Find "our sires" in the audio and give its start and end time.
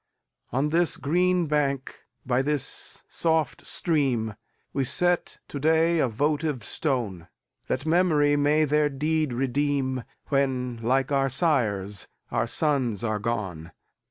11.11-12.07